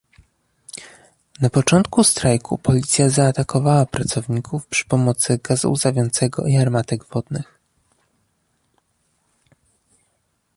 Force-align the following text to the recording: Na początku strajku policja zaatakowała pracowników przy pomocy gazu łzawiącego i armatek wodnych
Na 1.41 1.49
początku 1.49 2.03
strajku 2.03 2.57
policja 2.57 3.09
zaatakowała 3.09 3.85
pracowników 3.85 4.67
przy 4.67 4.85
pomocy 4.85 5.39
gazu 5.43 5.71
łzawiącego 5.71 6.47
i 6.47 6.57
armatek 6.57 7.05
wodnych 7.05 7.59